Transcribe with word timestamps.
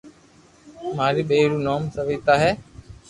ماري 0.97 1.23
ٻئير 1.29 1.47
رو 1.51 1.57
نوم 1.67 1.81
سويتا 1.95 2.33
ھو 2.41 2.51